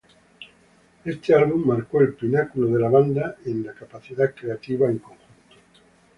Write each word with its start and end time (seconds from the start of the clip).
Este 1.05 1.35
álbum 1.35 1.67
marcó 1.67 2.01
el 2.01 2.15
pináculo 2.15 2.69
de 2.73 2.79
la 2.79 2.89
banda 2.89 3.35
de 3.45 3.53
la 3.53 3.71
capacidad 3.73 4.33
creativa 4.33 4.87
en 4.89 4.97
conjunto. 4.97 5.27